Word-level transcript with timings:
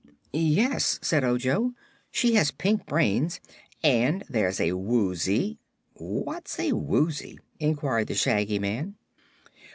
"Yes," 0.33 0.97
said 1.03 1.23
Ojo; 1.23 1.75
"she 2.09 2.33
has 2.33 2.49
pink 2.49 2.87
brains. 2.87 3.39
And 3.83 4.23
there's 4.27 4.59
a 4.59 4.71
Woozy" 4.71 5.59
"What's 5.93 6.59
a 6.59 6.71
Woozy?" 6.71 7.37
inquired 7.59 8.07
the 8.07 8.15
Shaggy 8.15 8.57
Man. 8.57 8.95